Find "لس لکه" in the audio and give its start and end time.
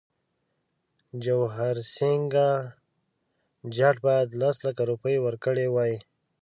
4.41-4.81